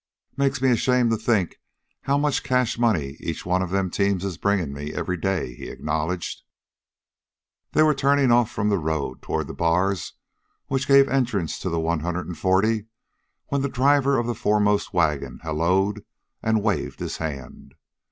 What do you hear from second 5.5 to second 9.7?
he acknowledged. They were turning off from the road toward the